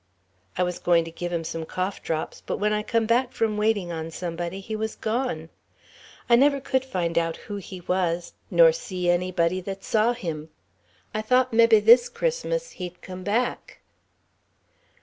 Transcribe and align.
I 0.57 0.63
was 0.63 0.79
goin' 0.79 1.05
to 1.05 1.11
give 1.11 1.31
him 1.31 1.43
some 1.43 1.63
cough 1.63 2.01
drops, 2.01 2.41
but 2.47 2.57
when 2.57 2.73
I 2.73 2.81
come 2.81 3.05
back 3.05 3.33
from 3.33 3.55
waiting 3.55 3.91
on 3.91 4.09
somebody 4.09 4.59
he 4.59 4.75
was 4.75 4.95
gone. 4.95 5.49
I 6.27 6.35
never 6.35 6.59
could 6.59 6.83
find 6.83 7.19
out 7.19 7.37
who 7.37 7.57
he 7.57 7.81
was, 7.81 8.33
nor 8.49 8.71
see 8.71 9.11
anybody 9.11 9.61
that 9.61 9.83
saw 9.83 10.13
him. 10.13 10.49
I 11.13 11.21
thought 11.21 11.53
mebbe 11.53 11.85
this 11.85 12.09
Christmas 12.09 12.71
he'd 12.71 13.03
come 13.03 13.21
back. 13.23 13.77